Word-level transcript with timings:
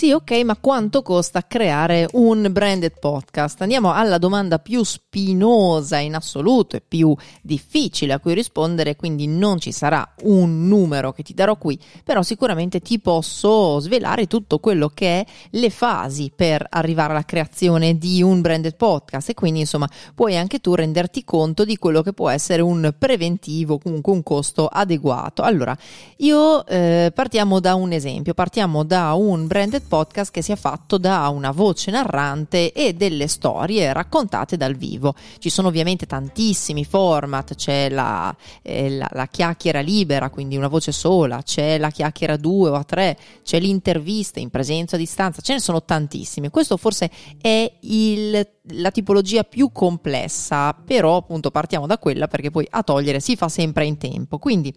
Sì, 0.00 0.12
ok, 0.12 0.30
ma 0.44 0.56
quanto 0.56 1.02
costa 1.02 1.46
creare 1.46 2.08
un 2.12 2.48
branded 2.50 2.98
podcast? 2.98 3.60
Andiamo 3.60 3.92
alla 3.92 4.16
domanda 4.16 4.58
più 4.58 4.82
spinosa 4.82 5.98
in 5.98 6.14
assoluto 6.14 6.74
e 6.76 6.80
più 6.80 7.14
difficile 7.42 8.14
a 8.14 8.18
cui 8.18 8.32
rispondere, 8.32 8.96
quindi 8.96 9.26
non 9.26 9.60
ci 9.60 9.72
sarà 9.72 10.14
un 10.22 10.66
numero 10.66 11.12
che 11.12 11.22
ti 11.22 11.34
darò 11.34 11.58
qui, 11.58 11.78
però 12.02 12.22
sicuramente 12.22 12.80
ti 12.80 12.98
posso 12.98 13.78
svelare 13.80 14.26
tutto 14.26 14.58
quello 14.58 14.88
che 14.88 15.20
è 15.20 15.26
le 15.50 15.68
fasi 15.68 16.32
per 16.34 16.64
arrivare 16.70 17.12
alla 17.12 17.26
creazione 17.26 17.98
di 17.98 18.22
un 18.22 18.40
branded 18.40 18.76
podcast 18.76 19.28
e 19.28 19.34
quindi 19.34 19.60
insomma 19.60 19.86
puoi 20.14 20.34
anche 20.34 20.60
tu 20.60 20.74
renderti 20.74 21.24
conto 21.24 21.66
di 21.66 21.76
quello 21.76 22.00
che 22.00 22.14
può 22.14 22.30
essere 22.30 22.62
un 22.62 22.94
preventivo, 22.98 23.76
comunque 23.76 24.14
un 24.14 24.22
costo 24.22 24.66
adeguato. 24.66 25.42
Allora, 25.42 25.76
io 26.16 26.64
eh, 26.64 27.12
partiamo 27.14 27.60
da 27.60 27.74
un 27.74 27.92
esempio, 27.92 28.32
partiamo 28.32 28.82
da 28.82 29.12
un 29.12 29.46
branded 29.46 29.88
podcast 29.90 30.30
che 30.30 30.40
sia 30.40 30.54
fatto 30.54 30.98
da 30.98 31.26
una 31.30 31.50
voce 31.50 31.90
narrante 31.90 32.72
e 32.72 32.92
delle 32.92 33.26
storie 33.26 33.92
raccontate 33.92 34.56
dal 34.56 34.76
vivo. 34.76 35.14
Ci 35.38 35.50
sono 35.50 35.66
ovviamente 35.66 36.06
tantissimi 36.06 36.84
format, 36.84 37.56
c'è 37.56 37.88
la, 37.90 38.34
eh, 38.62 38.88
la, 38.90 39.08
la 39.10 39.26
chiacchiera 39.26 39.80
libera, 39.80 40.30
quindi 40.30 40.56
una 40.56 40.68
voce 40.68 40.92
sola, 40.92 41.42
c'è 41.42 41.76
la 41.76 41.90
chiacchiera 41.90 42.34
a 42.34 42.36
due 42.36 42.70
o 42.70 42.74
a 42.74 42.84
tre, 42.84 43.18
c'è 43.42 43.58
l'intervista 43.58 44.38
in 44.38 44.50
presenza 44.50 44.94
a 44.94 44.98
distanza, 44.98 45.42
ce 45.42 45.54
ne 45.54 45.60
sono 45.60 45.82
tantissimi. 45.82 46.50
Questo 46.50 46.76
forse 46.76 47.10
è 47.40 47.70
il 47.80 48.48
la 48.72 48.90
tipologia 48.90 49.44
più 49.44 49.72
complessa, 49.72 50.72
però 50.72 51.16
appunto 51.16 51.50
partiamo 51.50 51.86
da 51.86 51.98
quella 51.98 52.28
perché 52.28 52.50
poi 52.50 52.66
a 52.68 52.82
togliere 52.82 53.20
si 53.20 53.36
fa 53.36 53.48
sempre 53.48 53.86
in 53.86 53.96
tempo. 53.96 54.38
Quindi 54.38 54.72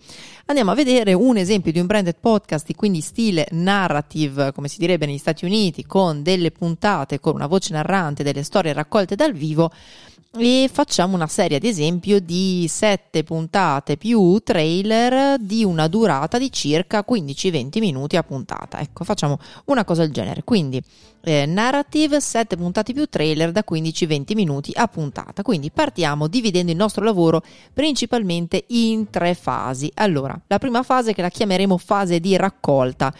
andiamo 0.45 0.71
a 0.71 0.75
vedere 0.75 1.13
un 1.13 1.37
esempio 1.37 1.71
di 1.71 1.79
un 1.79 1.85
branded 1.85 2.17
podcast, 2.19 2.73
quindi 2.75 3.01
stile 3.01 3.47
narrative, 3.51 4.51
come 4.51 4.67
si 4.67 4.77
direbbe 4.79 5.02
negli 5.05 5.17
Stati 5.17 5.45
Uniti, 5.45 5.85
con 5.85 6.23
delle 6.23 6.51
puntate, 6.51 7.19
con 7.19 7.35
una 7.35 7.47
voce 7.47 7.73
narrante, 7.73 8.23
delle 8.23 8.43
storie 8.43 8.73
raccolte 8.73 9.15
dal 9.15 9.33
vivo 9.33 9.71
e 10.35 10.67
facciamo 10.71 11.13
una 11.13 11.27
serie 11.27 11.57
ad 11.57 11.63
esempio 11.63 12.19
di 12.19 12.65
sette 12.67 13.23
puntate 13.23 13.97
più 13.97 14.39
trailer 14.43 15.37
di 15.37 15.63
una 15.63 15.87
durata 15.87 16.39
di 16.39 16.51
circa 16.51 17.05
15-20 17.07 17.79
minuti 17.79 18.17
a 18.17 18.23
puntata. 18.23 18.79
Ecco, 18.79 19.03
facciamo 19.03 19.37
una 19.65 19.85
cosa 19.85 20.01
del 20.01 20.11
genere. 20.11 20.43
Quindi 20.43 20.81
eh, 21.21 21.45
narrative, 21.45 22.19
sette 22.19 22.57
puntate 22.57 22.93
più 22.93 23.05
trailer 23.05 23.51
da 23.51 23.63
15-20 23.69 24.33
minuti 24.33 24.71
a 24.73 24.87
puntata. 24.87 25.43
Quindi 25.43 25.69
partiamo 25.69 26.27
dividendo 26.27 26.71
il 26.71 26.77
nostro 26.77 27.03
lavoro 27.03 27.43
principalmente 27.71 28.63
in 28.69 29.11
tre 29.11 29.35
fasi. 29.35 29.91
Allora, 29.93 30.35
la 30.47 30.57
prima 30.57 30.81
fase 30.81 31.13
che 31.13 31.21
la 31.21 31.29
chiameremo 31.29 31.77
fase 31.77 32.19
di 32.19 32.35
raccolta. 32.35 33.13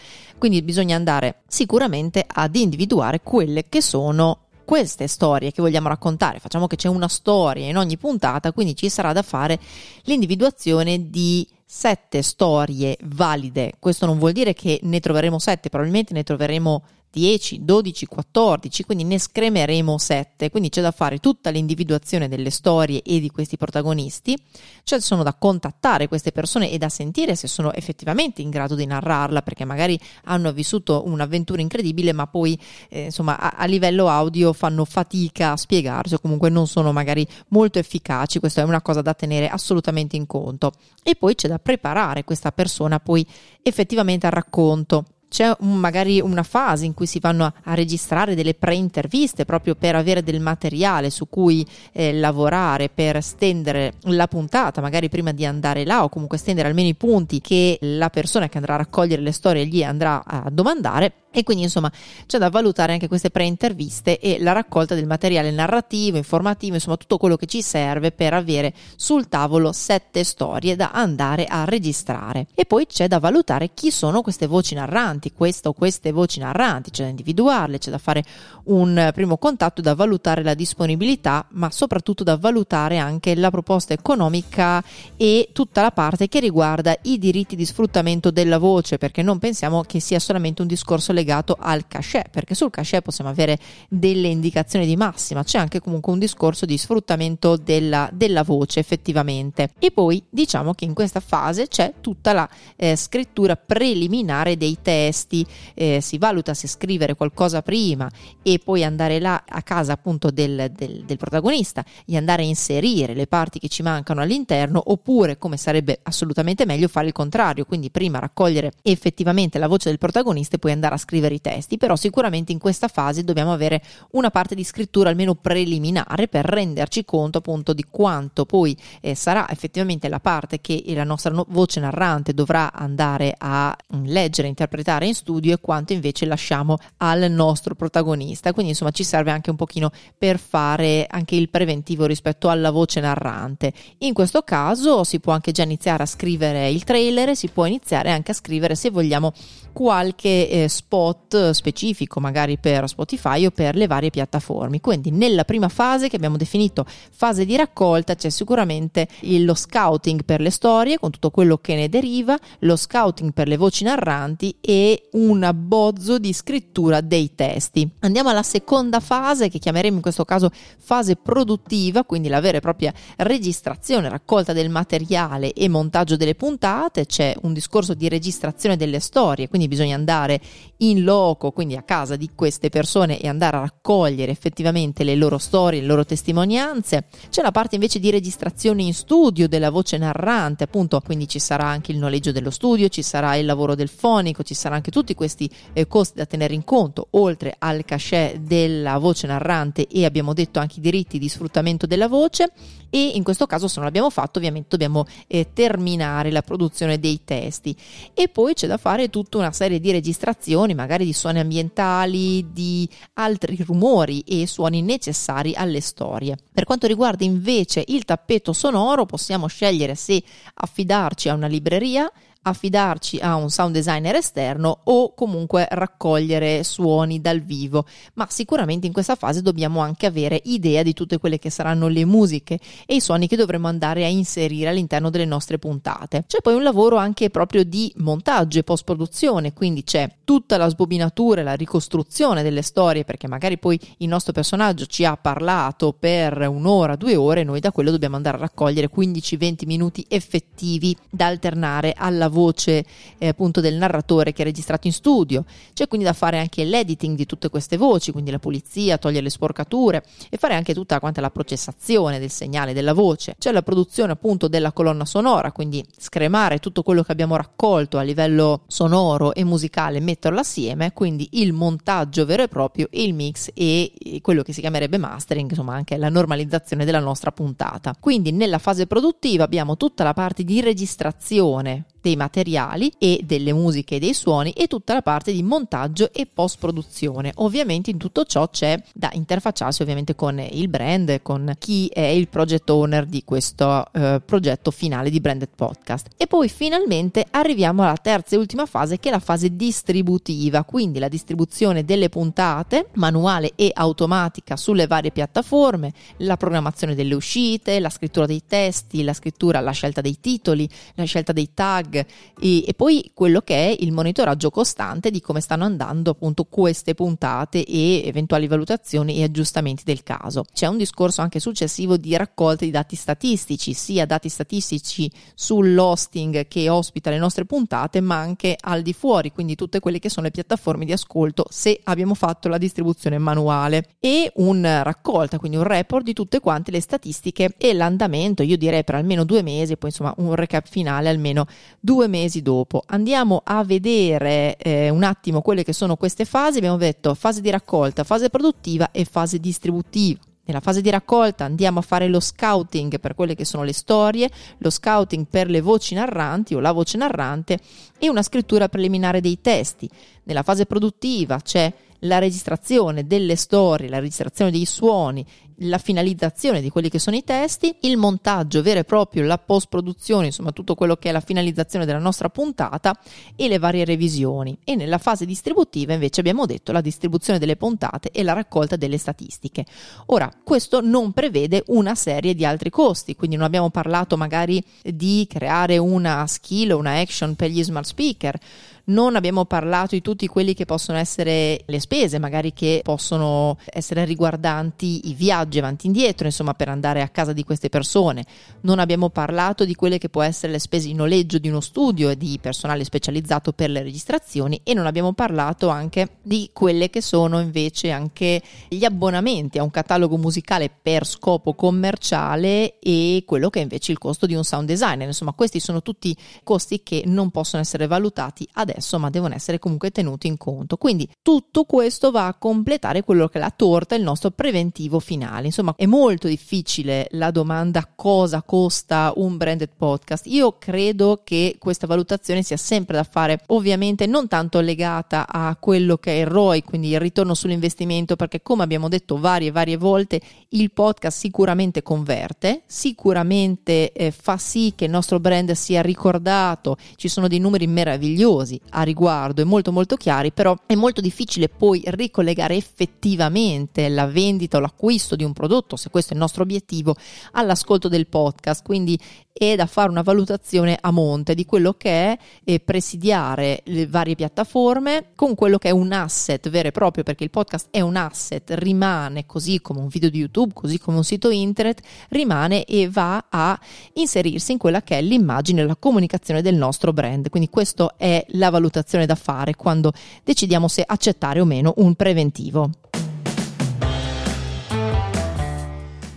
Quindi 0.44 0.62
bisogna 0.62 0.98
andare 0.98 1.44
sicuramente 1.48 2.22
ad 2.28 2.58
individuare 2.58 3.22
quelle 3.22 3.70
che 3.70 3.82
sono 3.82 4.40
queste 4.66 5.08
storie 5.08 5.54
che 5.54 5.62
vogliamo 5.62 5.88
raccontare. 5.88 6.40
Facciamo 6.40 6.68
che 6.68 6.76
c'è 6.76 6.90
una 6.90 7.08
storia 7.08 7.66
in 7.66 7.78
ogni 7.78 7.96
puntata, 7.96 8.52
quindi 8.52 8.76
ci 8.76 8.90
sarà 8.90 9.14
da 9.14 9.22
fare 9.22 9.58
l'individuazione 10.02 11.10
di 11.10 11.48
sette 11.64 12.22
storie 12.22 12.98
valide. 13.04 13.76
Questo 13.80 14.06
non 14.06 14.20
vuol 14.20 14.34
dire 14.34 14.54
che 14.54 14.82
ne 14.84 15.00
troveremo 15.00 15.40
sette, 15.40 15.70
probabilmente 15.70 16.14
ne 16.14 16.24
troveremo 16.24 16.84
10, 17.14 17.64
12, 17.64 18.08
14, 18.08 18.84
quindi 18.86 19.04
ne 19.04 19.20
scremeremo 19.20 20.00
7, 20.00 20.50
quindi 20.50 20.70
c'è 20.70 20.82
da 20.82 20.90
fare 20.90 21.20
tutta 21.20 21.52
l'individuazione 21.52 22.28
delle 22.28 22.50
storie 22.50 23.04
e 23.04 23.20
di 23.20 23.30
questi 23.30 23.56
protagonisti, 23.56 24.36
cioè 24.84 25.00
sono 25.00 25.22
da 25.22 25.36
contattare 25.36 26.08
queste 26.08 26.32
persone 26.32 26.72
e 26.72 26.80
da 26.80 26.90
sentire 26.90 27.36
se 27.36 27.48
sono 27.48 27.72
effettivamente 27.72 28.42
in 28.42 28.50
grado 28.50 28.74
di 28.74 28.88
narrarla, 28.88 29.44
perché 29.44 29.64
magari 29.64 30.00
hanno 30.24 30.52
vissuto 30.52 31.04
un'avventura 31.06 31.62
incredibile, 31.62 32.14
ma 32.14 32.26
poi 32.26 32.60
eh, 32.90 33.04
insomma 33.04 33.40
a, 33.40 33.54
a, 33.58 33.66
livello 33.66 34.08
audio 34.08 34.52
fanno 34.52 34.84
fatica 34.84 35.52
a 35.52 35.58
spiegarsi 35.58 36.16
o 36.16 36.20
comunque 36.20 36.50
non 36.50 36.66
sono 36.66 36.92
magari 36.92 37.28
molto 37.50 37.78
efficaci, 37.78 38.40
questa 38.40 38.62
è 38.62 38.64
una 38.64 38.82
cosa 38.82 39.04
da 39.04 39.14
tenere 39.14 39.50
assolutamente 39.50 40.16
in 40.16 40.26
conto. 40.26 40.72
E 41.04 41.14
poi 41.14 41.36
c'è 41.36 41.48
da 41.48 41.60
preparare 41.60 42.24
questa 42.24 42.52
persona 42.52 43.00
poi 43.00 43.24
effettivamente 43.62 44.26
al 44.26 44.32
racconto 44.32 45.06
c'è 45.34 45.52
un, 45.62 45.78
magari 45.78 46.22
una 46.22 46.44
fase 46.44 46.86
in 46.86 46.94
cui 46.94 47.08
si 47.08 47.18
vanno 47.18 47.46
a, 47.46 47.54
a, 47.64 47.74
registrare 47.74 48.36
delle 48.36 48.54
pre-interviste 48.54 49.46
proprio 49.46 49.74
per 49.74 49.96
avere 49.96 50.22
del 50.22 50.40
materiale 50.40 51.10
su 51.10 51.28
cui 51.28 51.66
eh, 51.92 52.14
lavorare, 52.14 52.90
per 52.90 53.24
stendere 53.24 53.94
la 54.02 54.28
puntata, 54.28 54.80
magari 54.80 55.10
prima 55.10 55.32
di 55.32 55.44
andare 55.44 55.86
là 55.86 56.04
o 56.04 56.10
comunque 56.10 56.38
stendere 56.38 56.68
almeno 56.68 56.90
i 56.90 56.94
punti 56.94 57.42
che 57.42 57.80
la 57.82 58.12
persona 58.12 58.48
che 58.48 58.58
andrà 58.58 58.76
a 58.76 58.78
raccogliere 58.78 59.24
le 59.24 59.32
storie 59.32 59.66
gli 59.66 59.82
andrà 59.82 60.24
a 60.24 60.48
domandare 60.52 61.23
e 61.34 61.44
quindi 61.44 61.64
insomma 61.64 61.92
c'è 62.28 62.38
da 62.38 62.50
valutare 62.50 62.94
anche 62.94 63.08
queste 63.08 63.32
pre-interviste 63.32 64.20
e 64.20 64.38
la 64.40 64.52
raccolta 64.52 64.94
del 64.94 65.08
materiale 65.08 65.50
narrativo, 65.50 66.18
informativo, 66.18 66.76
insomma 66.76 66.96
tutto 66.96 67.18
quello 67.18 67.36
che 67.36 67.48
ci 67.48 67.64
serve 67.64 68.12
per 68.12 68.36
avere 68.36 68.72
sul 68.96 69.28
tavolo 69.28 69.72
sette 69.72 70.24
storie 70.24 70.76
da 70.76 70.92
andare 70.92 71.46
a 71.46 71.66
registrare. 71.66 72.46
E 72.54 72.66
poi 72.66 72.86
c'è 72.86 73.08
da 73.08 73.18
valutare 73.18 73.72
chi 73.74 73.90
sono 73.90 74.22
queste 74.22 74.46
voci 74.46 74.76
narranti, 74.76 75.34
queste 75.34 75.70
o 75.70 75.74
queste 75.74 76.12
voci 76.12 76.40
narranti, 76.40 76.92
c'è 76.92 77.04
da 77.04 77.10
individuarle, 77.10 77.80
c'è 77.80 77.90
da 77.90 77.98
fare 77.98 78.24
un 78.66 79.10
primo 79.14 79.38
contatto, 79.38 79.82
da 79.82 79.96
valutare 79.96 80.44
la 80.44 80.54
disponibilità, 80.54 81.48
ma 81.52 81.72
soprattutto 81.72 82.24
da 82.24 82.38
valutare 82.38 83.00
anche 83.00 83.34
la 83.36 83.50
proposta 83.50 83.94
economica 83.94 84.84
e 85.18 85.50
tutta 85.52 85.82
la 85.82 85.92
parte 85.92 86.28
che 86.28 86.40
riguarda 86.40 86.96
i 87.04 87.18
diritti 87.18 87.56
di 87.56 87.66
sfruttamento 87.66 88.30
della 88.30 88.60
voce, 88.60 89.00
perché 89.00 89.24
non 89.24 89.40
pensiamo 89.40 89.82
che 89.82 90.00
sia 90.00 90.20
solamente 90.20 90.62
un 90.62 90.68
discorso 90.68 91.12
legato 91.12 91.22
legato 91.24 91.56
al 91.58 91.88
cachet, 91.88 92.30
perché 92.30 92.54
sul 92.54 92.70
cachet 92.70 93.02
possiamo 93.02 93.30
avere 93.30 93.58
delle 93.90 94.28
indicazioni 94.28 94.86
di 94.86 94.96
massima, 94.96 95.44
c'è 95.44 95.58
anche 95.58 95.80
comunque 95.80 96.12
un 96.12 96.20
discorso 96.20 96.66
di 96.66 96.78
sfruttamento 96.78 97.56
della, 97.56 98.10
della 98.14 98.44
voce 98.44 98.80
effettivamente. 98.80 99.72
E 99.80 99.92
poi 99.92 100.22
diciamo 100.30 100.74
che 100.74 100.86
in 100.86 100.94
questa 100.94 101.22
fase 101.22 101.68
c'è 101.68 101.94
tutta 102.02 102.34
la 102.34 102.48
eh, 102.76 102.96
scrittura 102.96 103.56
preliminare 103.56 104.58
dei 104.58 104.78
testi, 104.82 105.46
eh, 105.74 106.02
si 106.02 106.18
valuta 106.18 106.54
se 106.54 106.68
scrivere 106.68 107.16
qualcosa 107.16 107.62
prima 107.62 108.10
e 108.42 108.60
poi 108.64 108.84
andare 108.84 109.20
là 109.20 109.44
a 109.48 109.62
casa 109.62 109.94
appunto 109.94 110.30
del, 110.30 110.72
del, 110.76 111.04
del 111.06 111.18
protagonista 111.18 111.84
e 112.06 112.18
andare 112.18 112.44
a 112.44 112.46
inserire 112.46 113.14
le 113.14 113.28
parti 113.28 113.60
che 113.60 113.70
ci 113.70 113.82
mancano 113.82 114.22
all'interno 114.22 114.82
oppure 114.86 115.38
come 115.38 115.56
sarebbe 115.58 116.00
assolutamente 116.04 116.66
meglio 116.66 116.90
fare 116.90 117.08
il 117.08 117.14
contrario, 117.14 117.66
quindi 117.66 117.90
prima 117.90 118.20
raccogliere 118.20 118.74
effettivamente 118.82 119.58
la 119.58 119.68
voce 119.68 119.90
del 119.90 119.98
protagonista 119.98 120.56
e 120.56 120.60
poi 120.60 120.72
andare 120.72 120.96
a 120.96 120.98
scrivere 120.98 121.13
scrivere 121.14 121.36
i 121.36 121.42
testi, 121.42 121.78
però 121.78 121.96
sicuramente 121.96 122.52
in 122.52 122.58
questa 122.58 122.88
fase 122.88 123.24
dobbiamo 123.24 123.54
avere 123.54 123.84
una 124.12 124.32
parte 124.32 124.56
di 124.56 124.64
scrittura 124.64 125.10
almeno 125.10 125.36
preliminare 125.36 126.28
per 126.28 126.44
renderci 126.44 127.06
conto 127.06 127.38
appunto 127.38 127.74
di 127.74 127.86
quanto 127.90 128.46
poi 128.46 128.76
eh, 129.00 129.14
sarà 129.14 129.48
effettivamente 129.52 130.10
la 130.10 130.20
parte 130.20 130.60
che 130.60 130.84
la 130.88 131.04
nostra 131.04 131.32
no- 131.32 131.46
voce 131.50 131.80
narrante 131.80 132.34
dovrà 132.34 132.74
andare 132.74 133.36
a 133.38 133.76
mm, 133.96 134.06
leggere, 134.06 134.48
interpretare 134.48 135.06
in 135.06 135.14
studio 135.14 135.54
e 135.54 135.60
quanto 135.60 135.94
invece 135.94 136.26
lasciamo 136.26 136.78
al 136.98 137.30
nostro 137.30 137.76
protagonista. 137.76 138.52
Quindi 138.54 138.72
insomma 138.72 138.92
ci 138.92 139.04
serve 139.04 139.30
anche 139.30 139.52
un 139.52 139.56
pochino 139.56 139.92
per 140.18 140.40
fare 140.40 141.06
anche 141.08 141.36
il 141.36 141.50
preventivo 141.50 142.06
rispetto 142.06 142.50
alla 142.50 142.72
voce 142.72 143.00
narrante. 143.02 143.72
In 144.00 144.14
questo 144.14 144.42
caso 144.42 145.04
si 145.04 145.20
può 145.20 145.34
anche 145.34 145.52
già 145.52 145.62
iniziare 145.62 146.02
a 146.02 146.08
scrivere 146.08 146.72
il 146.72 146.84
trailer, 146.84 147.36
si 147.36 147.50
può 147.50 147.66
iniziare 147.66 148.10
anche 148.10 148.32
a 148.32 148.36
scrivere 148.36 148.74
se 148.74 148.90
vogliamo 148.90 149.32
qualche 149.74 150.50
eh, 150.50 150.68
spot 150.70 151.03
spot 151.04 151.50
specifico 151.52 152.20
magari 152.20 152.58
per 152.58 152.88
Spotify 152.88 153.46
o 153.46 153.52
per 153.52 153.76
le 153.76 153.88
varie 153.88 154.10
piattaforme. 154.10 154.80
Quindi 154.80 155.12
nella 155.12 155.44
prima 155.44 155.68
fase 155.68 156.08
che 156.08 156.16
abbiamo 156.16 156.38
definito 156.38 156.86
fase 157.12 157.46
di 157.46 157.56
raccolta 157.56 158.16
c'è 158.16 158.30
sicuramente 158.30 159.08
lo 159.22 159.54
scouting 159.54 160.24
per 160.24 160.40
le 160.40 160.50
storie 160.50 160.98
con 160.98 161.12
tutto 161.12 161.30
quello 161.30 161.58
che 161.58 161.76
ne 161.76 161.90
deriva, 161.90 162.38
lo 162.60 162.76
scouting 162.76 163.34
per 163.34 163.48
le 163.48 163.58
voci 163.58 163.84
narranti 163.84 164.56
e 164.62 165.10
un 165.14 165.44
abbozzo 165.44 166.18
di 166.18 166.32
scrittura 166.32 167.02
dei 167.02 167.36
testi. 167.36 167.90
Andiamo 168.00 168.30
alla 168.30 168.44
seconda 168.44 169.00
fase 169.00 169.50
che 169.50 169.60
chiameremo 169.60 169.98
in 169.98 170.02
questo 170.02 170.24
caso 170.24 170.50
fase 170.78 171.16
produttiva, 171.16 172.04
quindi 172.04 172.30
la 172.30 172.40
vera 172.40 172.58
e 172.58 172.62
propria 172.62 172.94
registrazione, 173.18 174.10
raccolta 174.10 174.54
del 174.54 174.70
materiale 174.70 175.54
e 175.54 175.68
montaggio 175.68 176.16
delle 176.16 176.36
puntate, 176.36 177.06
c'è 177.06 177.36
un 177.42 177.54
discorso 177.54 177.94
di 177.94 178.08
registrazione 178.08 178.78
delle 178.78 179.00
storie, 179.00 179.50
quindi 179.50 179.68
bisogna 179.68 179.96
andare 179.96 180.40
in 180.78 180.93
loco, 181.02 181.52
quindi 181.52 181.76
a 181.76 181.82
casa 181.82 182.16
di 182.16 182.30
queste 182.36 182.70
persone 182.70 183.20
e 183.20 183.28
andare 183.28 183.58
a 183.58 183.62
raccogliere 183.62 184.32
effettivamente 184.32 185.04
le 185.04 185.16
loro 185.16 185.38
storie, 185.38 185.82
le 185.82 185.88
loro 185.88 186.06
testimonianze. 186.06 187.06
C'è 187.30 187.42
la 187.42 187.52
parte 187.52 187.76
invece 187.76 188.00
di 188.00 188.12
registrazione 188.12 188.84
in 188.84 188.94
studio 188.94 189.48
della 189.48 189.70
voce 189.70 189.98
narrante, 189.98 190.66
appunto, 190.66 191.00
quindi 191.02 191.28
ci 191.28 191.40
sarà 191.40 191.66
anche 191.66 191.92
il 191.92 191.98
noleggio 191.98 192.32
dello 192.32 192.52
studio, 192.52 192.90
ci 192.90 193.02
sarà 193.02 193.36
il 193.36 193.46
lavoro 193.46 193.76
del 193.76 193.90
fonico, 193.90 194.44
ci 194.44 194.54
saranno 194.54 194.76
anche 194.76 194.92
tutti 194.92 195.16
questi 195.16 195.50
eh, 195.74 195.88
costi 195.88 196.18
da 196.18 196.26
tenere 196.26 196.54
in 196.54 196.64
conto, 196.64 197.08
oltre 197.12 197.56
al 197.58 197.84
cachet 197.86 198.38
della 198.38 198.98
voce 198.98 199.28
narrante 199.28 199.88
e 199.88 200.06
abbiamo 200.06 200.34
detto 200.34 200.60
anche 200.60 200.80
i 200.80 200.82
diritti 200.82 201.18
di 201.18 201.30
sfruttamento 201.30 201.86
della 201.86 202.08
voce 202.08 202.52
e 202.90 203.14
in 203.16 203.24
questo 203.24 203.48
caso 203.48 203.68
se 203.68 203.76
non 203.78 203.86
l'abbiamo 203.86 204.12
fatto 204.12 204.38
ovviamente 204.38 204.68
dobbiamo 204.70 205.06
eh, 205.26 205.50
terminare 205.52 206.30
la 206.30 206.44
produzione 206.44 207.00
dei 207.00 207.22
testi 207.26 207.76
e 208.14 208.28
poi 208.28 208.54
c'è 208.54 208.68
da 208.68 208.78
fare 208.78 209.10
tutta 209.10 209.40
una 209.40 209.52
serie 209.52 209.80
di 209.80 209.92
registrazioni 209.92 210.76
magari 210.84 211.06
di 211.06 211.14
suoni 211.14 211.40
ambientali, 211.40 212.52
di 212.52 212.88
altri 213.14 213.58
rumori 213.66 214.20
e 214.22 214.46
suoni 214.48 214.82
necessari 214.82 215.54
alle 215.56 215.80
storie. 215.80 216.38
Per 216.52 216.66
quanto 216.66 216.88
riguarda 216.88 217.24
invece 217.24 217.84
il 217.88 218.04
tappeto 218.04 218.52
sonoro, 218.52 219.06
possiamo 219.06 219.48
scegliere 219.48 219.96
se 219.96 220.22
affidarci 220.54 221.30
a 221.30 221.34
una 221.34 221.48
libreria 221.48 222.12
affidarci 222.44 223.20
a 223.20 223.36
un 223.36 223.50
sound 223.50 223.74
designer 223.74 224.16
esterno 224.16 224.80
o 224.84 225.14
comunque 225.14 225.68
raccogliere 225.70 226.64
suoni 226.64 227.22
dal 227.22 227.40
vivo, 227.40 227.86
ma 228.16 228.28
sicuramente 228.30 228.86
in 228.86 228.94
questa 228.94 229.16
fase 229.16 229.42
dobbiamo 229.42 229.80
anche 229.80 230.06
avere 230.06 230.42
idea 230.46 230.84
di 230.84 230.94
tutte 230.94 231.18
quelle 231.18 231.40
che 231.40 231.50
saranno 231.50 231.88
le 231.88 232.06
musiche 232.06 232.60
e 232.86 232.96
i 232.96 233.02
suoni 233.02 233.28
che 233.28 233.38
dovremo 233.38 233.68
andare 233.68 234.04
a 234.04 234.10
inserire 234.10 234.70
all'interno 234.70 235.10
delle 235.10 235.26
nostre 235.26 235.58
puntate. 235.58 236.26
C'è 236.28 236.42
poi 236.42 236.56
un 236.56 236.64
lavoro 236.64 236.98
anche 236.98 237.30
proprio 237.30 237.64
di 237.64 237.92
montaggio 237.98 238.60
e 238.60 238.64
post 238.64 238.84
produzione, 238.84 239.54
quindi 239.54 239.84
c'è 239.84 240.10
tutta 240.24 240.58
la 240.58 240.68
sbobinatura 240.68 241.42
e 241.42 241.44
la 241.44 241.54
ricostruzione 241.54 242.44
delle 242.44 242.62
storie 242.62 243.06
perché 243.06 243.28
magari 243.28 243.58
poi 243.58 243.80
il 243.98 244.08
nostro 244.08 244.34
personaggio 244.34 244.86
ci 244.86 245.06
ha 245.06 245.16
parlato 245.16 245.96
per 245.98 246.48
un'ora, 246.48 246.98
due 246.98 247.16
ore 247.16 247.42
e 247.42 247.44
noi 247.46 247.62
da 247.62 247.72
quello 247.72 247.92
dobbiamo 247.92 248.18
andare 248.18 248.38
a 248.38 248.42
raccogliere 248.42 248.90
15-20 248.94 249.66
minuti 249.66 250.06
effettivi 250.10 250.96
da 251.10 251.28
alternare 251.28 251.94
al 251.96 252.18
lavoro 252.18 252.32
voce 252.34 252.84
eh, 253.18 253.28
appunto 253.30 253.62
del 253.62 253.76
narratore 253.76 254.34
che 254.34 254.42
è 254.42 254.46
registrato 254.46 254.88
in 254.88 254.94
studio. 254.94 255.46
C'è 255.74 255.88
quindi 255.88 256.06
da 256.06 256.12
fare 256.12 256.40
anche 256.40 256.66
l'editing 256.66 257.16
di 257.16 257.26
tutte 257.26 257.48
queste 257.48 257.78
voci, 257.78 258.12
quindi 258.12 258.32
la 258.32 258.40
pulizia, 258.40 258.98
togliere 258.98 259.24
le 259.24 259.30
sporcature 259.30 260.04
e 260.30 260.36
fare 260.36 260.56
anche 260.56 260.74
tutta 260.74 261.00
quanta 261.00 261.22
la 261.22 261.32
processazione 261.32 262.20
del 262.20 262.30
segnale 262.30 262.74
della 262.74 262.94
voce. 262.94 263.36
C'è 263.38 263.54
la 263.54 263.62
produzione 263.62 264.12
appunto 264.12 264.50
della 264.50 264.74
colonna 264.74 265.06
sonora, 265.06 265.54
quindi 265.54 265.86
scremare 265.98 266.60
tutto 266.60 266.84
quello 266.84 267.04
che 267.04 267.12
abbiamo 267.14 267.38
raccolto 267.38 267.98
a 267.98 268.02
livello 268.02 268.64
sonoro 268.68 269.34
e 269.34 269.44
musicale, 269.44 270.00
metterlo 270.00 270.40
assieme, 270.40 270.92
quindi 270.94 271.30
il 271.34 271.54
montaggio 271.54 272.26
vero 272.26 272.44
e 272.44 272.48
proprio, 272.48 272.88
il 272.92 273.14
mix 273.14 273.52
e 273.54 274.20
quello 274.22 274.42
che 274.42 274.52
si 274.52 274.62
chiamerebbe 274.62 274.98
mastering, 274.98 275.50
insomma 275.50 275.76
anche 275.76 275.96
la 275.98 276.10
normalizzazione 276.10 276.86
della 276.86 277.00
nostra 277.00 277.32
puntata. 277.32 277.96
Quindi 278.00 278.32
nella 278.32 278.58
fase 278.58 278.88
produttiva 278.88 279.44
abbiamo 279.44 279.78
tutta 279.78 280.04
la 280.04 280.14
parte 280.14 280.44
di 280.44 280.62
registrazione 280.62 281.86
dei 282.04 282.18
materiali 282.18 282.92
e 282.98 283.22
delle 283.24 283.54
musiche 283.54 283.96
e 283.96 284.00
dei 284.00 284.14
suoni 284.14 284.52
e 284.52 284.68
tutta 284.68 284.94
la 284.94 285.02
parte 285.02 285.32
di 285.32 285.42
montaggio 285.42 286.12
e 286.12 286.28
post 286.32 286.58
produzione. 286.60 287.32
Ovviamente 287.36 287.90
in 287.90 287.98
tutto 287.98 288.26
ciò 288.26 288.50
c'è 288.50 288.78
da 288.94 289.10
interfacciarsi 289.14 289.82
ovviamente 289.82 290.14
con 290.14 290.38
il 290.38 290.68
brand, 290.68 291.22
con 291.22 291.54
chi 291.58 291.88
è 291.88 292.02
il 292.02 292.28
project 292.28 292.70
owner 292.70 293.06
di 293.06 293.24
questo 293.24 293.86
eh, 293.94 294.22
progetto 294.24 294.70
finale 294.70 295.10
di 295.10 295.22
Branded 295.22 295.52
Podcast. 295.56 296.10
E 296.18 296.28
poi 296.28 296.50
finalmente 296.50 297.26
arriviamo 297.32 297.84
alla 297.84 297.96
terza 297.96 298.36
e 298.36 298.40
ultima 298.40 298.66
fase 298.66 299.00
che 299.00 299.08
è 299.08 299.12
la 299.12 299.20
fase 299.20 299.56
distributiva, 299.56 300.66
quindi 300.66 301.00
la 301.00 301.08
distribuzione 301.08 301.86
delle 301.86 302.10
puntate 302.10 302.90
manuale 302.96 303.54
e 303.56 303.72
automatica 303.74 304.58
sulle 304.58 304.88
varie 304.88 305.12
piattaforme, 305.12 305.94
la 306.18 306.36
programmazione 306.36 306.96
delle 306.96 307.16
uscite, 307.16 307.80
la 307.80 307.90
scrittura 307.90 308.26
dei 308.26 308.42
testi, 308.46 309.04
la 309.04 309.14
scrittura, 309.14 309.62
la 309.62 309.72
scelta 309.72 310.02
dei 310.02 310.20
titoli, 310.20 310.68
la 310.96 311.06
scelta 311.06 311.32
dei 311.32 311.52
tag 311.54 311.92
e, 312.00 312.64
e, 312.66 312.74
poi 312.76 313.12
quello 313.14 313.42
che 313.42 313.56
è 313.56 313.76
il 313.80 313.92
monitoraggio 313.92 314.50
costante 314.50 315.12
di 315.12 315.22
come 315.22 315.42
stanno 315.42 315.64
andando 315.64 316.12
appunto 316.12 316.46
queste 316.46 316.94
puntate 316.94 317.64
e 317.64 318.04
eventuali 318.06 318.48
valutazioni 318.48 319.18
e 319.18 319.24
aggiustamenti 319.24 319.84
del 319.84 320.04
caso. 320.04 320.46
C'è 320.54 320.68
un 320.68 320.78
discorso 320.78 321.22
anche 321.22 321.40
successivo 321.40 321.98
di 321.98 322.16
raccolta 322.16 322.66
di 322.66 322.72
dati 322.72 322.96
statistici, 322.96 323.74
sia 323.74 324.06
dati 324.06 324.30
statistici 324.30 325.12
sull'hosting 325.36 326.48
che 326.48 326.70
ospita 326.70 327.10
le 327.10 327.18
nostre 327.18 327.46
puntate, 327.46 328.02
ma 328.02 328.18
anche 328.18 328.56
al 328.60 328.82
di 328.82 328.94
fuori, 328.94 329.32
quindi 329.32 329.56
tutte 329.56 329.80
quelle 329.80 330.00
che 330.00 330.10
sono 330.10 330.26
le 330.26 330.32
piattaforme 330.32 330.86
di 330.86 330.92
ascolto 330.92 331.46
se 331.50 331.80
abbiamo 331.84 332.14
fatto 332.14 332.48
la 332.48 332.58
distribuzione 332.58 333.18
manuale 333.18 333.96
e 334.00 334.32
un 334.36 334.82
raccolta, 334.84 335.38
quindi 335.38 335.58
un 335.58 335.64
report 335.64 336.04
di 336.04 336.14
tutte 336.14 336.40
quante 336.40 336.72
le 336.72 336.82
statistiche 336.82 337.54
e 337.58 337.74
l'andamento, 337.74 338.44
io 338.44 338.58
direi 338.58 338.84
per 338.84 338.96
almeno 338.96 339.24
due 339.24 339.42
mesi, 339.42 339.78
poi 339.78 339.90
insomma 339.90 340.14
un 340.18 340.36
recap 340.36 340.68
finale 340.68 341.10
almeno 341.10 341.46
due 341.84 342.08
mesi 342.08 342.42
dopo. 342.42 342.82
Andiamo 342.86 343.42
a 343.44 343.62
vedere 343.66 344.56
eh, 344.56 344.90
un 344.90 345.04
attimo 345.04 345.42
quelle 345.42 345.66
che 345.66 345.74
sono 345.74 345.98
queste 345.98 346.24
fasi. 346.24 346.60
Abbiamo 346.60 346.78
detto 346.78 347.14
fase 347.14 347.42
di 347.42 347.50
raccolta, 347.50 348.06
fase 348.06 348.30
produttiva 348.30 348.92
e 348.92 349.04
fase 349.04 349.38
distributiva. 349.38 350.22
Nella 350.46 350.62
fase 350.62 350.80
di 350.80 350.90
raccolta 350.90 351.44
andiamo 351.44 351.80
a 351.80 351.82
fare 351.82 352.08
lo 352.08 352.22
scouting 352.22 353.02
per 353.02 353.16
quelle 353.16 353.36
che 353.36 353.44
sono 353.44 353.64
le 353.64 353.74
storie, 353.74 354.30
lo 354.60 354.70
scouting 354.70 355.26
per 355.30 355.50
le 355.50 355.60
voci 355.60 355.94
narranti 355.94 356.56
o 356.56 356.62
la 356.62 356.72
voce 356.72 356.98
narrante 356.98 357.60
e 357.98 358.10
una 358.10 358.22
scrittura 358.22 358.70
preliminare 358.70 359.20
dei 359.20 359.42
testi. 359.42 359.90
Nella 360.24 360.44
fase 360.44 360.66
produttiva 360.66 361.42
c'è 361.42 361.72
la 362.04 362.20
registrazione 362.20 363.06
delle 363.06 363.36
storie, 363.36 363.90
la 363.90 364.00
registrazione 364.00 364.52
dei 364.52 364.66
suoni, 364.66 365.26
la 365.58 365.78
finalizzazione 365.78 366.62
di 366.62 366.70
quelli 366.70 366.90
che 366.90 367.00
sono 367.00 367.16
i 367.16 367.24
testi, 367.24 367.76
il 367.82 367.98
montaggio 367.98 368.62
vero 368.62 368.80
e 368.80 368.84
proprio, 368.84 369.24
la 369.24 369.38
post 369.38 369.68
produzione, 369.70 370.28
insomma 370.28 370.52
tutto 370.52 370.76
quello 370.76 370.96
che 370.96 371.10
è 371.10 371.12
la 371.12 371.20
finalizzazione 371.20 371.86
della 371.86 372.00
nostra 372.00 372.30
puntata 372.30 372.98
e 373.36 373.48
le 373.48 373.60
varie 373.60 373.86
revisioni. 373.86 374.58
E 374.64 374.76
nella 374.76 374.98
fase 374.98 375.26
distributiva 375.26 375.94
invece 375.94 376.20
abbiamo 376.20 376.46
detto 376.46 376.72
la 376.72 376.82
distribuzione 376.82 377.40
delle 377.40 377.56
puntate 377.56 378.10
e 378.12 378.24
la 378.24 378.34
raccolta 378.34 378.76
delle 378.76 378.98
statistiche. 378.98 379.66
Ora, 380.08 380.32
questo 380.44 380.82
non 380.82 381.12
prevede 381.12 381.64
una 381.68 381.96
serie 381.96 382.34
di 382.34 382.46
altri 382.46 382.70
costi, 382.70 383.16
quindi 383.16 383.36
non 383.36 383.46
abbiamo 383.46 383.70
parlato 383.70 384.18
magari 384.18 384.64
di 384.82 385.26
creare 385.30 385.78
una 385.78 386.26
skill 386.28 386.72
o 386.72 386.78
una 386.78 387.00
action 387.00 387.36
per 387.36 387.50
gli 387.50 387.64
smart 387.64 387.86
speaker 387.86 388.40
non 388.86 389.16
abbiamo 389.16 389.46
parlato 389.46 389.96
di 389.96 390.02
tutti 390.02 390.28
quelli 390.28 390.54
che 390.54 390.66
possono 390.66 390.98
essere 390.98 391.62
le 391.66 391.80
spese, 391.80 392.20
magari 392.20 392.52
che 392.54 392.82
possono 392.84 393.58
essere 393.66 394.04
riguardanti 394.04 395.10
i 395.10 395.14
viaggi 395.14 395.60
avanti 395.60 395.86
e 395.86 395.90
indietro, 395.90 396.26
insomma, 396.26 396.54
per 396.54 396.68
andare 396.68 397.02
a 397.02 397.08
casa 397.08 397.32
di 397.32 397.44
queste 397.44 397.70
persone. 397.70 398.26
Non 398.62 398.80
abbiamo 398.80 399.10
parlato 399.10 399.64
di 399.64 399.76
quelle 399.76 399.98
che 399.98 400.10
può 400.10 400.22
essere 400.22 400.52
le 400.52 400.60
spese 400.60 400.90
in 400.90 400.98
noleggio 400.98 401.38
di 401.38 401.48
uno 401.48 401.62
studio 401.62 402.10
e 402.10 402.18
di 402.18 402.38
personale 402.42 402.84
specializzato 402.84 403.54
per 403.54 403.70
le 403.70 403.84
registrazioni 403.84 404.60
e 404.64 404.74
non 404.74 404.86
abbiamo 404.86 405.14
parlato 405.14 405.70
anche 405.70 406.18
di 406.22 406.50
quelle 406.52 406.90
che 406.90 407.02
sono 407.02 407.40
invece 407.40 407.92
anche 407.92 408.42
gli 408.68 408.84
abbonamenti 408.84 409.60
a 409.60 409.64
un 409.64 409.72
catalogo 409.72 410.18
musicale 410.18 410.70
per 410.70 411.06
scopo 411.06 411.54
commerciale 411.54 412.80
e 412.80 413.24
quello 413.26 413.50
che 413.50 413.60
è 413.60 413.64
invece 413.64 413.92
il 413.92 413.98
costo 413.98 414.26
di 414.26 414.36
un 414.36 414.44
sound 414.44 414.68
designer. 414.68 415.08
Insomma, 415.08 415.32
questi 415.32 415.60
sono 415.60 415.82
tutti 415.82 416.16
costi 416.44 416.82
che 416.84 417.04
non 417.06 417.32
possono 417.32 417.62
essere 417.62 417.88
valutati 417.88 418.48
adesso 418.54 418.73
adesso, 418.74 419.00
ma 419.00 419.10
devono 419.10 419.36
essere 419.36 419.60
comunque 419.60 419.92
tenuti 419.92 420.28
in 420.28 420.38
conto. 420.38 420.78
Quindi 420.78 421.08
tutto 421.22 421.64
questo 421.64 422.12
va 422.12 422.28
a 422.28 422.34
completare 422.34 423.04
quello 423.04 423.28
che 423.28 423.38
è 423.38 423.42
la 423.42 423.54
torta, 423.56 423.96
il 423.96 424.04
nostro 424.04 424.32
preventivo 424.32 425.00
finale. 425.00 425.48
Insomma, 425.48 425.74
è 425.76 425.86
molto 425.86 426.28
difficile 426.28 427.08
la 427.12 427.32
domanda 427.32 427.88
cosa 427.96 428.42
costa 428.42 429.14
un 429.16 429.38
branded 429.38 429.70
podcast. 429.78 430.26
Io 430.28 430.58
credo 430.58 431.22
che 431.24 431.56
questa 431.60 431.88
valutazione 431.88 432.44
sia 432.44 432.58
sempre 432.58 432.98
da 432.98 433.04
fare, 433.04 433.42
ovviamente 433.48 434.06
non 434.06 434.28
tanto 434.28 434.60
legata 434.60 435.28
a 435.28 435.56
quello 435.58 435.98
che 435.98 436.14
è 436.14 436.22
il 436.22 436.28
ROI, 436.28 436.64
quindi 436.64 436.90
il 436.90 437.00
ritorno 437.00 437.34
sull'investimento, 437.34 438.16
perché 438.16 438.42
come 438.42 438.64
abbiamo 438.64 438.90
detto 438.90 439.18
varie 439.18 439.52
varie 439.52 439.78
volte, 439.78 440.22
il 440.50 440.72
podcast 440.72 441.18
sicuramente 441.18 441.82
converte, 441.82 442.64
sicuramente 442.66 443.92
eh, 443.92 444.12
fa 444.12 444.38
sì 444.38 444.74
che 444.76 444.86
il 444.86 444.92
nostro 444.92 445.20
brand 445.20 445.52
sia 445.52 445.82
ricordato, 445.82 446.78
ci 446.96 447.08
sono 447.08 447.28
dei 447.28 447.40
numeri 447.40 447.68
meravigliosi 447.68 448.60
a 448.70 448.82
riguardo 448.84 449.42
e 449.42 449.46
molto 449.46 449.72
molto 449.72 449.96
chiari, 449.96 450.32
però 450.32 450.58
è 450.66 450.76
molto 450.76 451.02
difficile 451.02 451.50
poi 451.50 451.82
ricollegare 451.86 452.56
effettivamente 452.56 453.88
la 453.90 454.08
vendita 454.08 454.58
o 454.58 454.60
l'acquisto 454.60 455.16
di 455.16 455.24
un 455.24 455.34
prodotto, 455.34 455.76
se 455.76 455.90
questo 455.90 456.12
è 456.12 456.14
il 456.14 456.22
nostro 456.22 456.44
obiettivo, 456.44 456.96
all'ascolto 457.34 457.88
del 457.88 458.08
podcast. 458.08 458.64
Quindi 458.64 459.00
è 459.34 459.56
da 459.56 459.66
fare 459.66 459.90
una 459.90 460.04
valutazione 460.04 460.78
a 460.80 460.92
monte 460.92 461.34
di 461.34 461.44
quello 461.44 461.74
che 461.74 462.18
è 462.44 462.60
presidiare 462.60 463.62
le 463.66 463.88
varie 463.88 464.14
piattaforme 464.14 465.08
con 465.16 465.34
quello 465.34 465.58
che 465.58 465.70
è 465.70 465.72
un 465.72 465.92
asset 465.92 466.50
vero 466.50 466.68
e 466.68 466.72
proprio, 466.72 467.04
perché 467.04 467.24
il 467.24 467.32
podcast 467.32 467.68
è 467.72 467.82
un 467.82 467.96
asset, 467.96 468.52
rimane 468.52 469.26
così 469.26 469.60
come 469.60 469.80
un 469.80 469.88
video 469.88 470.10
di 470.10 470.20
YouTube, 470.20 470.54
così 470.54 470.80
come 470.80 470.98
un 470.98 471.04
sito 471.04 471.32
internet, 471.32 471.82
rimane 472.10 472.64
e 472.66 472.88
va 472.90 473.26
a 473.30 473.60
inserirsi 473.94 474.52
in 474.52 474.60
quella 474.60 474.84
che 474.84 475.00
è 475.00 475.02
l'immagine, 475.02 475.66
la 475.66 475.76
comunicazione 475.76 476.44
del 476.44 476.56
nostro 476.56 476.94
brand. 476.94 477.30
Quindi 477.30 477.50
questa 477.50 477.96
è 477.98 478.24
la 478.30 478.52
valutazione 478.52 479.06
da 479.08 479.16
fare 479.16 479.56
quando 479.56 479.92
decidiamo 480.24 480.68
se 480.68 480.84
accettare 480.86 481.42
o 481.42 481.46
meno 481.46 481.74
un 481.78 481.96
preventivo. 481.96 482.70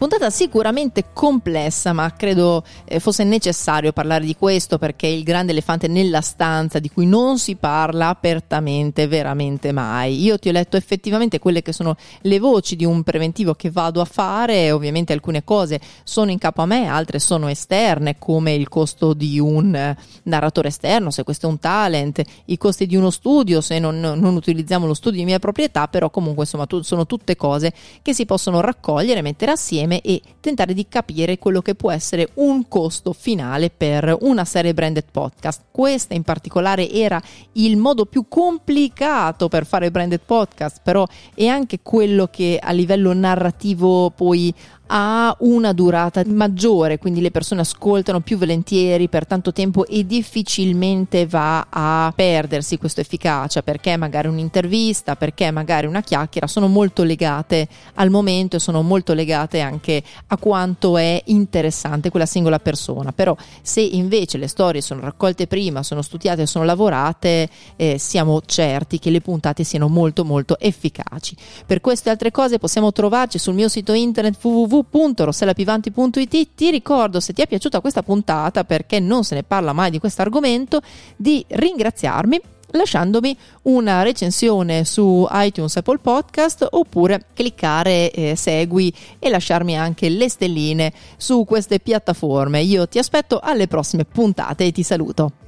Puntata 0.08 0.30
sicuramente 0.30 1.06
complessa, 1.12 1.92
ma 1.92 2.12
credo 2.12 2.62
eh, 2.84 3.00
fosse 3.00 3.24
necessario 3.24 3.90
parlare 3.90 4.24
di 4.24 4.36
questo 4.36 4.78
perché 4.78 5.08
il 5.08 5.24
grande 5.24 5.50
elefante 5.50 5.88
nella 5.88 6.20
stanza 6.20 6.78
di 6.78 6.88
cui 6.88 7.06
non 7.06 7.40
si 7.40 7.56
parla 7.56 8.10
apertamente 8.10 9.08
veramente 9.08 9.72
mai. 9.72 10.22
Io 10.22 10.38
ti 10.38 10.48
ho 10.48 10.52
letto 10.52 10.76
effettivamente 10.76 11.40
quelle 11.40 11.60
che 11.60 11.72
sono 11.72 11.96
le 12.20 12.38
voci 12.38 12.76
di 12.76 12.84
un 12.84 13.02
preventivo 13.02 13.54
che 13.54 13.68
vado 13.68 14.00
a 14.00 14.04
fare, 14.04 14.70
ovviamente 14.70 15.12
alcune 15.12 15.42
cose 15.42 15.80
sono 16.04 16.30
in 16.30 16.38
capo 16.38 16.62
a 16.62 16.66
me, 16.66 16.86
altre 16.86 17.18
sono 17.18 17.48
esterne, 17.48 18.16
come 18.16 18.54
il 18.54 18.68
costo 18.68 19.12
di 19.12 19.40
un 19.40 19.74
eh, 19.74 19.96
narratore 20.22 20.68
esterno, 20.68 21.10
se 21.10 21.24
questo 21.24 21.48
è 21.48 21.50
un 21.50 21.58
talent, 21.58 22.22
i 22.44 22.56
costi 22.58 22.86
di 22.86 22.94
uno 22.94 23.10
studio, 23.10 23.60
se 23.60 23.80
non, 23.80 23.98
non 23.98 24.36
utilizziamo 24.36 24.86
lo 24.86 24.94
studio 24.94 25.18
di 25.18 25.24
mia 25.24 25.40
proprietà, 25.40 25.88
però 25.88 26.10
comunque 26.10 26.44
insomma 26.44 26.66
tu, 26.66 26.82
sono 26.82 27.06
tutte 27.06 27.34
cose 27.34 27.72
che 28.02 28.14
si 28.14 28.24
possono 28.24 28.60
raccogliere, 28.60 29.20
mettere 29.20 29.50
assieme 29.50 29.94
insieme 29.96 30.00
e 30.00 30.20
tentare 30.40 30.74
di 30.74 30.86
capire 30.88 31.38
quello 31.38 31.60
che 31.60 31.74
può 31.74 31.90
essere 31.90 32.28
un 32.34 32.68
costo 32.68 33.12
finale 33.12 33.70
per 33.70 34.16
una 34.20 34.44
serie 34.44 34.74
branded 34.74 35.06
podcast. 35.10 35.62
Questa 35.70 36.14
in 36.14 36.22
particolare 36.22 36.90
era 36.90 37.20
il 37.52 37.76
modo 37.76 38.06
più 38.06 38.26
complicato 38.28 39.48
per 39.48 39.66
fare 39.66 39.90
branded 39.90 40.20
podcast, 40.24 40.80
però 40.82 41.06
è 41.34 41.46
anche 41.46 41.80
quello 41.82 42.28
che 42.30 42.58
a 42.62 42.72
livello 42.72 43.12
narrativo 43.12 44.10
poi 44.10 44.54
ha 44.88 45.34
una 45.40 45.72
durata 45.72 46.22
maggiore, 46.26 46.98
quindi 46.98 47.20
le 47.20 47.30
persone 47.30 47.62
ascoltano 47.62 48.20
più 48.20 48.38
volentieri 48.38 49.08
per 49.08 49.26
tanto 49.26 49.52
tempo 49.52 49.84
e 49.86 50.06
difficilmente 50.06 51.26
va 51.26 51.66
a 51.68 52.12
perdersi 52.14 52.78
questa 52.78 53.00
efficacia 53.00 53.62
perché 53.62 53.96
magari 53.96 54.28
un'intervista, 54.28 55.16
perché 55.16 55.50
magari 55.50 55.86
una 55.86 56.02
chiacchiera 56.02 56.46
sono 56.46 56.68
molto 56.68 57.02
legate 57.02 57.66
al 57.94 58.10
momento 58.10 58.56
e 58.56 58.60
sono 58.60 58.82
molto 58.82 59.12
legate 59.12 59.60
anche 59.60 59.85
a 60.26 60.36
quanto 60.38 60.96
è 60.96 61.20
interessante 61.26 62.10
quella 62.10 62.26
singola 62.26 62.58
persona. 62.58 63.12
Però 63.12 63.36
se 63.62 63.80
invece 63.80 64.38
le 64.38 64.48
storie 64.48 64.80
sono 64.80 65.00
raccolte 65.00 65.46
prima, 65.46 65.82
sono 65.82 66.02
studiate, 66.02 66.46
sono 66.46 66.64
lavorate, 66.64 67.48
eh, 67.76 67.98
siamo 67.98 68.40
certi 68.44 68.98
che 68.98 69.10
le 69.10 69.20
puntate 69.20 69.64
siano 69.64 69.88
molto 69.88 70.24
molto 70.24 70.58
efficaci. 70.58 71.36
Per 71.64 71.80
queste 71.80 72.10
altre 72.10 72.30
cose 72.30 72.58
possiamo 72.58 72.92
trovarci 72.92 73.38
sul 73.38 73.54
mio 73.54 73.68
sito 73.68 73.92
internet 73.92 74.36
www 74.40 74.84
www.rossellapivanti.it. 74.86 76.48
Ti 76.54 76.70
ricordo, 76.70 77.20
se 77.20 77.32
ti 77.32 77.42
è 77.42 77.46
piaciuta 77.46 77.80
questa 77.80 78.02
puntata, 78.02 78.64
perché 78.64 79.00
non 79.00 79.24
se 79.24 79.34
ne 79.34 79.42
parla 79.42 79.72
mai 79.72 79.90
di 79.90 79.98
questo 79.98 80.22
argomento, 80.22 80.80
di 81.16 81.44
ringraziarmi 81.46 82.40
lasciandomi 82.76 83.36
una 83.62 84.02
recensione 84.02 84.84
su 84.84 85.26
iTunes 85.30 85.76
Apple 85.76 85.98
Podcast 85.98 86.66
oppure 86.70 87.26
cliccare 87.34 88.10
eh, 88.10 88.36
segui 88.36 88.92
e 89.18 89.28
lasciarmi 89.28 89.76
anche 89.76 90.08
le 90.08 90.28
stelline 90.28 90.92
su 91.16 91.44
queste 91.44 91.80
piattaforme. 91.80 92.60
Io 92.60 92.86
ti 92.88 92.98
aspetto 92.98 93.40
alle 93.42 93.66
prossime 93.66 94.04
puntate 94.04 94.66
e 94.66 94.72
ti 94.72 94.82
saluto. 94.82 95.45